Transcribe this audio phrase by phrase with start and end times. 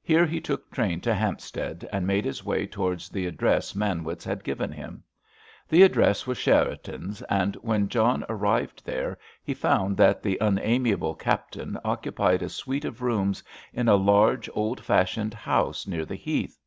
[0.00, 4.42] Here he took train to Hampstead, and made his way towards the address Manwitz had
[4.42, 5.04] given him.
[5.68, 11.76] The address was Cherriton's, and when John arrived there he found that the unamiable captain
[11.84, 16.58] occupied a suite of rooms in a large, old fashioned house near the Heath.